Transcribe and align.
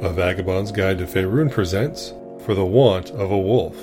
Vagabond's 0.00 0.72
Guide 0.72 0.98
to 0.98 1.06
Faerun 1.06 1.50
presents 1.50 2.12
For 2.44 2.54
the 2.54 2.64
Want 2.64 3.10
of 3.10 3.30
a 3.30 3.38
Wolf. 3.38 3.76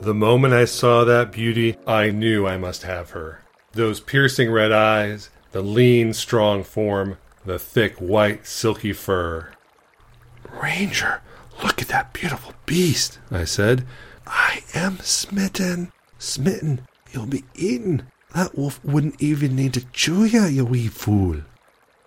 The 0.00 0.14
moment 0.14 0.54
I 0.54 0.64
saw 0.64 1.04
that 1.04 1.32
beauty, 1.32 1.76
I 1.86 2.10
knew 2.10 2.46
I 2.46 2.56
must 2.56 2.82
have 2.82 3.10
her. 3.10 3.42
Those 3.72 4.00
piercing 4.00 4.50
red 4.50 4.72
eyes, 4.72 5.30
the 5.52 5.62
lean, 5.62 6.12
strong 6.12 6.64
form, 6.64 7.18
the 7.44 7.58
thick, 7.58 7.96
white, 7.96 8.46
silky 8.46 8.92
fur. 8.92 9.50
Ranger, 10.62 11.22
look 11.62 11.82
at 11.82 11.88
that 11.88 12.12
beautiful 12.12 12.54
beast, 12.66 13.18
I 13.30 13.44
said. 13.44 13.86
I 14.26 14.62
am 14.74 14.98
smitten. 15.00 15.92
Smitten. 16.18 16.86
You'll 17.12 17.26
be 17.26 17.44
eaten. 17.54 18.10
That 18.34 18.56
wolf 18.56 18.84
wouldn't 18.84 19.22
even 19.22 19.54
need 19.54 19.74
to 19.74 19.86
chew 19.92 20.24
you, 20.24 20.44
you 20.44 20.64
wee 20.64 20.88
fool. 20.88 21.42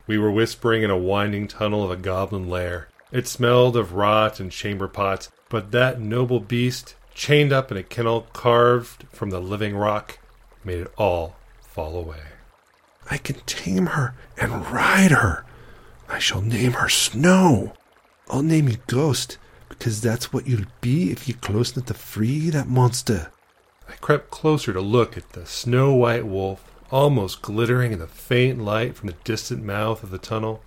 We 0.07 0.17
were 0.17 0.31
whispering 0.31 0.83
in 0.83 0.89
a 0.89 0.97
winding 0.97 1.49
tunnel 1.49 1.83
of 1.83 1.91
a 1.91 1.97
goblin 1.97 2.49
lair. 2.49 2.87
It 3.11 3.27
smelled 3.27 3.75
of 3.75 3.93
rot 3.93 4.39
and 4.39 4.51
chamber 4.51 4.87
pots, 4.87 5.29
but 5.49 5.71
that 5.71 5.99
noble 5.99 6.39
beast, 6.39 6.95
chained 7.13 7.51
up 7.51 7.71
in 7.71 7.77
a 7.77 7.83
kennel 7.83 8.21
carved 8.33 9.05
from 9.11 9.29
the 9.29 9.41
living 9.41 9.75
rock, 9.75 10.19
made 10.63 10.79
it 10.79 10.93
all 10.97 11.35
fall 11.61 11.97
away. 11.97 12.21
I 13.09 13.17
can 13.17 13.37
tame 13.45 13.87
her 13.87 14.15
and 14.37 14.69
ride 14.71 15.11
her. 15.11 15.45
I 16.09 16.19
shall 16.19 16.41
name 16.41 16.73
her 16.73 16.89
Snow. 16.89 17.73
I'll 18.29 18.43
name 18.43 18.67
you 18.67 18.77
Ghost, 18.87 19.37
because 19.69 20.01
that's 20.01 20.31
what 20.31 20.47
you'll 20.47 20.65
be 20.81 21.11
if 21.11 21.27
you 21.27 21.33
close 21.33 21.75
enough 21.75 21.87
to 21.87 21.93
free 21.93 22.49
that 22.49 22.67
monster. 22.67 23.31
I 23.89 23.93
crept 23.93 24.31
closer 24.31 24.73
to 24.73 24.81
look 24.81 25.17
at 25.17 25.31
the 25.31 25.45
snow 25.45 25.93
white 25.93 26.25
wolf 26.25 26.63
almost 26.91 27.41
glittering 27.41 27.91
in 27.91 27.99
the 27.99 28.07
faint 28.07 28.59
light 28.59 28.95
from 28.95 29.07
the 29.07 29.15
distant 29.23 29.63
mouth 29.63 30.03
of 30.03 30.11
the 30.11 30.17
tunnel. 30.17 30.61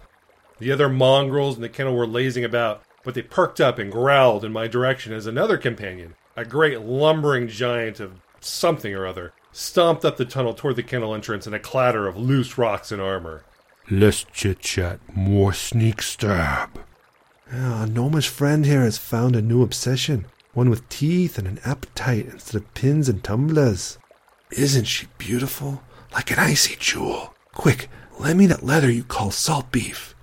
The 0.58 0.72
other 0.72 0.88
mongrels 0.88 1.56
in 1.56 1.62
the 1.62 1.68
kennel 1.68 1.96
were 1.96 2.06
lazing 2.06 2.44
about, 2.44 2.82
but 3.02 3.14
they 3.14 3.22
perked 3.22 3.60
up 3.60 3.78
and 3.78 3.90
growled 3.90 4.44
in 4.44 4.52
my 4.52 4.66
direction 4.66 5.12
as 5.12 5.26
another 5.26 5.56
companion, 5.56 6.14
a 6.36 6.44
great 6.44 6.80
lumbering 6.80 7.48
giant 7.48 8.00
of 8.00 8.20
something 8.40 8.94
or 8.94 9.06
other, 9.06 9.32
stomped 9.52 10.04
up 10.04 10.16
the 10.16 10.24
tunnel 10.24 10.54
toward 10.54 10.76
the 10.76 10.82
kennel 10.82 11.14
entrance 11.14 11.46
in 11.46 11.54
a 11.54 11.58
clatter 11.58 12.06
of 12.06 12.16
loose 12.16 12.58
rocks 12.58 12.92
and 12.92 13.00
armor. 13.00 13.44
Less 13.90 14.24
chit 14.32 14.60
chat, 14.60 15.00
more 15.14 15.52
sneak 15.52 16.02
stab. 16.02 16.80
Ah, 17.52 17.86
Noma's 17.88 18.26
friend 18.26 18.64
here 18.64 18.82
has 18.82 18.98
found 18.98 19.34
a 19.34 19.42
new 19.42 19.62
obsession. 19.62 20.26
One 20.52 20.70
with 20.70 20.88
teeth 20.88 21.38
and 21.38 21.48
an 21.48 21.60
appetite 21.64 22.26
instead 22.26 22.60
of 22.60 22.74
pins 22.74 23.08
and 23.08 23.22
tumblers. 23.24 23.98
Isn't 24.52 24.84
she 24.84 25.06
beautiful? 25.18 25.82
Like 26.12 26.30
an 26.30 26.38
icy 26.38 26.76
jewel. 26.78 27.34
Quick, 27.52 27.88
lend 28.18 28.38
me 28.38 28.46
that 28.46 28.64
leather 28.64 28.90
you 28.90 29.04
call 29.04 29.30
salt 29.30 29.70
beef. 29.70 30.14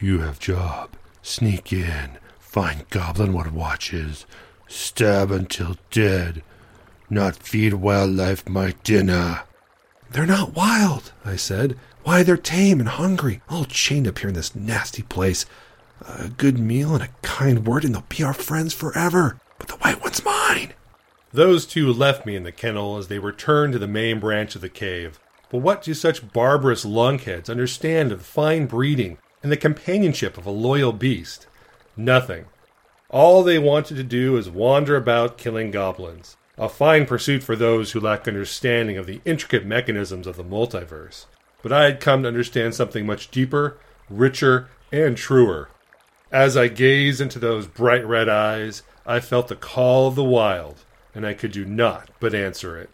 You 0.00 0.20
have 0.20 0.38
job. 0.38 0.90
Sneak 1.22 1.72
in, 1.72 2.18
find 2.38 2.88
goblin 2.90 3.32
what 3.32 3.50
watches, 3.50 4.26
stab 4.68 5.30
until 5.30 5.76
dead. 5.90 6.42
Not 7.08 7.36
feed 7.36 7.74
wildlife 7.74 8.48
my 8.48 8.74
dinner. 8.84 9.42
They're 10.10 10.26
not 10.26 10.54
wild, 10.54 11.12
I 11.24 11.36
said. 11.36 11.78
Why, 12.02 12.22
they're 12.22 12.36
tame 12.36 12.80
and 12.80 12.88
hungry, 12.88 13.40
all 13.48 13.64
chained 13.64 14.06
up 14.06 14.18
here 14.18 14.28
in 14.28 14.34
this 14.34 14.54
nasty 14.54 15.02
place. 15.02 15.46
A 16.06 16.28
good 16.28 16.58
meal 16.58 16.94
and 16.94 17.02
a 17.02 17.08
kind 17.22 17.66
word, 17.66 17.84
and 17.84 17.94
they'll 17.94 18.04
be 18.08 18.22
our 18.22 18.34
friends 18.34 18.74
forever. 18.74 19.40
But 19.58 19.68
the 19.68 19.76
white 19.76 20.02
one's 20.02 20.24
mine. 20.24 20.74
Those 21.32 21.66
two 21.66 21.92
left 21.92 22.26
me 22.26 22.36
in 22.36 22.42
the 22.42 22.52
kennel 22.52 22.98
as 22.98 23.08
they 23.08 23.18
returned 23.18 23.72
to 23.72 23.78
the 23.78 23.88
main 23.88 24.20
branch 24.20 24.54
of 24.54 24.60
the 24.60 24.68
cave. 24.68 25.18
But 25.54 25.62
what 25.62 25.82
do 25.82 25.94
such 25.94 26.32
barbarous 26.32 26.84
lunkheads 26.84 27.48
understand 27.48 28.10
of 28.10 28.18
the 28.18 28.24
fine 28.24 28.66
breeding 28.66 29.18
and 29.40 29.52
the 29.52 29.56
companionship 29.56 30.36
of 30.36 30.46
a 30.46 30.50
loyal 30.50 30.92
beast? 30.92 31.46
Nothing. 31.96 32.46
All 33.08 33.44
they 33.44 33.60
wanted 33.60 33.94
to 33.98 34.02
do 34.02 34.36
is 34.36 34.50
wander 34.50 34.96
about 34.96 35.38
killing 35.38 35.70
goblins, 35.70 36.36
a 36.58 36.68
fine 36.68 37.06
pursuit 37.06 37.44
for 37.44 37.54
those 37.54 37.92
who 37.92 38.00
lack 38.00 38.26
understanding 38.26 38.98
of 38.98 39.06
the 39.06 39.20
intricate 39.24 39.64
mechanisms 39.64 40.26
of 40.26 40.34
the 40.34 40.42
multiverse. 40.42 41.26
But 41.62 41.72
I 41.72 41.84
had 41.84 42.00
come 42.00 42.22
to 42.22 42.28
understand 42.28 42.74
something 42.74 43.06
much 43.06 43.30
deeper, 43.30 43.78
richer, 44.10 44.68
and 44.90 45.16
truer. 45.16 45.68
As 46.32 46.56
I 46.56 46.66
gazed 46.66 47.20
into 47.20 47.38
those 47.38 47.68
bright 47.68 48.04
red 48.04 48.28
eyes, 48.28 48.82
I 49.06 49.20
felt 49.20 49.46
the 49.46 49.54
call 49.54 50.08
of 50.08 50.16
the 50.16 50.24
wild, 50.24 50.80
and 51.14 51.24
I 51.24 51.32
could 51.32 51.52
do 51.52 51.64
naught 51.64 52.10
but 52.18 52.34
answer 52.34 52.76
it. 52.76 52.90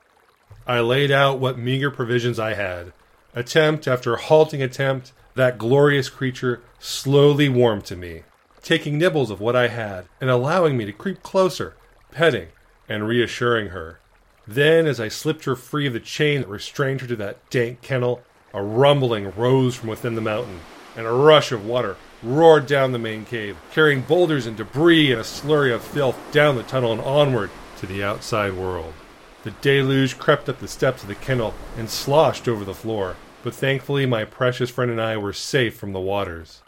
I 0.70 0.78
laid 0.78 1.10
out 1.10 1.41
what 1.41 1.58
meager 1.58 1.91
provisions 1.91 2.38
I 2.38 2.54
had. 2.54 2.92
Attempt 3.34 3.88
after 3.88 4.14
halting 4.14 4.62
attempt, 4.62 5.10
that 5.34 5.58
glorious 5.58 6.08
creature 6.08 6.62
slowly 6.78 7.48
warmed 7.48 7.86
to 7.86 7.97
me, 7.97 8.22
taking 8.62 8.97
nibbles 8.97 9.32
of 9.32 9.41
what 9.41 9.56
I 9.56 9.66
had 9.66 10.04
and 10.20 10.30
allowing 10.30 10.76
me 10.76 10.84
to 10.84 10.92
creep 10.92 11.25
closer, 11.25 11.75
petting 12.12 12.50
and 12.88 13.09
reassuring 13.09 13.70
her. 13.70 13.98
Then, 14.47 14.86
as 14.86 15.00
I 15.00 15.09
slipped 15.09 15.44
her 15.47 15.56
free 15.56 15.88
of 15.88 15.92
the 15.92 15.98
chain 15.98 16.42
that 16.42 16.48
restrained 16.48 17.00
her 17.00 17.09
to 17.09 17.16
that 17.16 17.50
dank 17.50 17.82
kennel, 17.82 18.22
a 18.54 18.62
rumbling 18.62 19.32
rose 19.32 19.75
from 19.75 19.88
within 19.88 20.14
the 20.14 20.20
mountain, 20.20 20.60
and 20.97 21.04
a 21.04 21.10
rush 21.10 21.50
of 21.50 21.66
water 21.66 21.97
roared 22.22 22.66
down 22.66 22.92
the 22.92 22.98
main 23.00 23.25
cave, 23.25 23.56
carrying 23.72 24.03
boulders 24.03 24.47
and 24.47 24.56
debris 24.56 25.10
and 25.10 25.20
a 25.20 25.25
slurry 25.25 25.75
of 25.75 25.82
filth 25.82 26.16
down 26.30 26.54
the 26.54 26.62
tunnel 26.62 26.92
and 26.92 27.00
onward 27.00 27.50
to 27.78 27.86
the 27.86 28.04
outside 28.04 28.53
world. 28.53 28.94
The 29.43 29.53
deluge 29.62 30.19
crept 30.19 30.49
up 30.49 30.59
the 30.59 30.69
steps 30.69 31.03
of 31.03 31.09
the 31.09 31.15
kennel 31.15 31.55
and 31.77 31.89
sloshed 31.89 32.47
over 32.47 32.65
the 32.65 32.75
floor, 32.75 33.17
but 33.43 33.55
thankfully 33.55 34.05
my 34.05 34.25
precious 34.25 34.69
friend 34.69 34.91
and 34.91 35.01
I 35.01 35.17
were 35.17 35.33
safe 35.33 35.77
from 35.77 35.93
the 35.93 36.01
waters. 36.01 36.62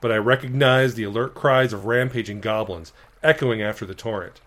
But 0.00 0.10
I 0.10 0.16
recognized 0.16 0.96
the 0.96 1.04
alert 1.04 1.34
cries 1.34 1.72
of 1.72 1.84
rampaging 1.84 2.40
goblins 2.40 2.92
echoing 3.22 3.62
after 3.62 3.86
the 3.86 3.94
torrent. 3.94 4.40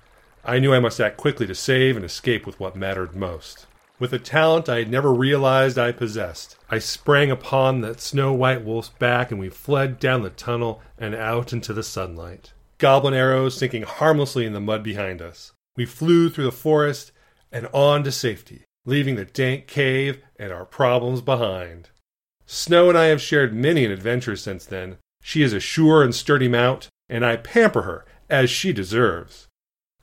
I 0.43 0.59
knew 0.59 0.73
I 0.73 0.79
must 0.79 0.99
act 0.99 1.17
quickly 1.17 1.47
to 1.47 1.55
save 1.55 1.95
and 1.95 2.03
escape 2.03 2.45
with 2.45 2.59
what 2.59 2.75
mattered 2.75 3.15
most. 3.15 3.65
With 3.97 4.13
a 4.13 4.19
talent 4.19 4.69
I 4.69 4.79
had 4.79 4.89
never 4.89 5.13
realized 5.13 5.77
I 5.77 5.91
possessed, 5.91 6.57
I 6.69 6.79
sprang 6.79 7.31
upon 7.31 7.81
that 7.81 7.99
snow 7.99 8.31
white 8.33 8.63
wolf's 8.63 8.89
back 8.89 9.31
and 9.31 9.39
we 9.39 9.49
fled 9.49 9.99
down 9.99 10.21
the 10.21 10.29
tunnel 10.29 10.81
and 10.97 11.13
out 11.13 11.51
into 11.51 11.73
the 11.73 11.83
sunlight. 11.83 12.53
Goblin 12.77 13.13
arrows 13.13 13.57
sinking 13.57 13.83
harmlessly 13.83 14.45
in 14.45 14.53
the 14.53 14.61
mud 14.61 14.83
behind 14.83 15.21
us. 15.21 15.51
We 15.75 15.85
flew 15.85 16.29
through 16.29 16.45
the 16.45 16.51
forest 16.51 17.11
and 17.51 17.67
on 17.73 18.03
to 18.03 18.11
safety, 18.11 18.63
leaving 18.85 19.15
the 19.15 19.25
dank 19.25 19.67
cave 19.67 20.21
and 20.37 20.51
our 20.51 20.65
problems 20.65 21.21
behind. 21.21 21.89
Snow 22.45 22.89
and 22.89 22.97
I 22.97 23.05
have 23.05 23.21
shared 23.21 23.53
many 23.53 23.85
an 23.85 23.91
adventure 23.91 24.35
since 24.35 24.65
then. 24.65 24.97
She 25.21 25.43
is 25.43 25.53
a 25.53 25.59
sure 25.59 26.03
and 26.03 26.15
sturdy 26.15 26.47
mount, 26.47 26.87
and 27.07 27.25
I 27.25 27.37
pamper 27.37 27.83
her 27.83 28.05
as 28.29 28.49
she 28.49 28.73
deserves. 28.73 29.47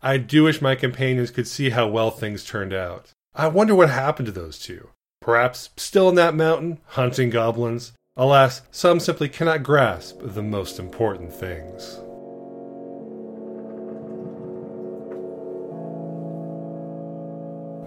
I 0.02 0.18
do 0.18 0.44
wish 0.44 0.62
my 0.62 0.74
companions 0.74 1.30
could 1.30 1.48
see 1.48 1.70
how 1.70 1.88
well 1.88 2.10
things 2.10 2.44
turned 2.44 2.72
out. 2.72 3.10
I 3.34 3.48
wonder 3.48 3.74
what 3.74 3.90
happened 3.90 4.26
to 4.26 4.32
those 4.32 4.58
two. 4.58 4.90
Perhaps 5.20 5.70
still 5.76 6.08
in 6.08 6.14
that 6.14 6.34
mountain, 6.34 6.78
hunting 6.86 7.30
goblins. 7.30 7.92
Alas, 8.16 8.62
some 8.70 9.00
simply 9.00 9.28
cannot 9.28 9.62
grasp 9.62 10.18
the 10.22 10.42
most 10.42 10.78
important 10.78 11.32
things. 11.32 11.98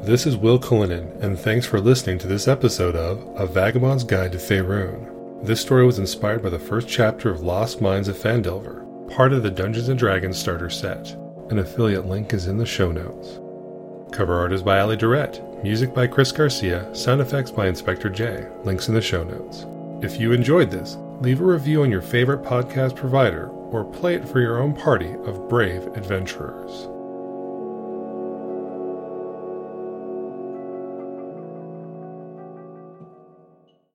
This 0.02 0.26
is 0.26 0.38
Will 0.38 0.58
Cullinan, 0.58 1.12
and 1.22 1.38
thanks 1.38 1.66
for 1.66 1.82
listening 1.82 2.18
to 2.20 2.28
this 2.28 2.48
episode 2.48 2.96
of 2.96 3.22
A 3.36 3.46
Vagabond's 3.46 4.06
Guide 4.06 4.32
to 4.32 4.38
Faerun. 4.38 5.46
This 5.46 5.60
story 5.60 5.86
was 5.86 6.00
inspired 6.00 6.42
by 6.42 6.50
the 6.50 6.58
first 6.58 6.88
chapter 6.88 7.30
of 7.30 7.42
Lost 7.42 7.82
Mines 7.82 8.08
of 8.08 8.16
Phandelver, 8.16 9.12
part 9.14 9.34
of 9.34 9.44
the 9.44 9.52
Dungeons 9.52 9.90
& 9.90 9.96
Dragons 10.00 10.38
starter 10.38 10.70
set. 10.70 11.12
An 11.50 11.60
affiliate 11.60 12.08
link 12.08 12.34
is 12.34 12.48
in 12.48 12.58
the 12.58 12.66
show 12.66 12.94
notes. 12.94 13.40
Cover 14.16 14.40
art 14.40 14.54
is 14.54 14.64
by 14.64 14.80
Aly 14.80 14.96
Durrett, 14.96 15.44
music 15.64 15.94
by 15.94 16.08
Kris 16.08 16.32
Garcia, 16.32 16.96
sound 16.96 17.20
effects 17.20 17.52
by 17.52 17.68
Inspector 17.68 18.10
J. 18.10 18.48
Links 18.64 18.88
in 18.88 18.96
the 18.96 19.02
show 19.02 19.26
notes. 19.26 19.66
If 20.02 20.20
you 20.20 20.32
enjoyed 20.32 20.72
this, 20.72 20.98
leave 21.20 21.42
a 21.42 21.46
review 21.46 21.84
on 21.84 21.92
your 21.92 22.02
favorite 22.02 22.42
podcast 22.42 22.96
provider 22.96 23.50
or 23.50 23.84
play 23.84 24.16
it 24.16 24.28
for 24.28 24.40
your 24.40 24.60
own 24.60 24.74
party 24.74 25.14
of 25.26 25.50
brave 25.50 25.86
adventurers. 25.88 26.88